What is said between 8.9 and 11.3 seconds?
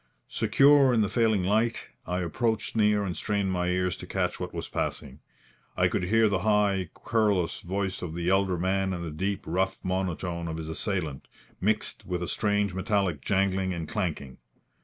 and the deep, rough monotone of his assailant,